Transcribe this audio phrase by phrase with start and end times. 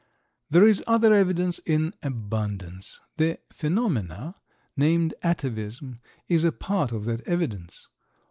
[0.49, 3.01] There is other evidence in abundance.
[3.17, 4.33] The phenomena
[4.75, 7.87] named atavism is a part of that evidence.